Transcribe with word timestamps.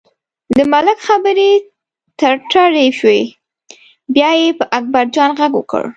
د 0.57 0.59
ملک 0.73 0.97
خبرې 1.07 1.49
تړتړۍ 2.19 2.89
شوې، 2.99 3.21
بیا 4.13 4.29
یې 4.41 4.49
په 4.59 4.65
اکبرجان 4.77 5.29
غږ 5.39 5.51
وکړ. 5.55 5.83